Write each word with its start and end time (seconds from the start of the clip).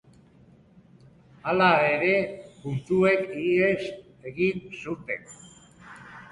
Hala 1.51 1.67
ere, 1.91 2.15
puntuek 2.63 3.23
ihes 3.45 3.87
egin 4.33 4.67
zuten. 4.83 5.33